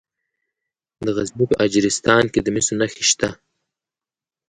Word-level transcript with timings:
د 1.05 1.07
غزني 1.15 1.45
په 1.51 1.55
اجرستان 1.65 2.23
کې 2.33 2.39
د 2.43 2.47
مسو 2.55 2.73
نښې 2.79 3.03
شته. 3.09 3.29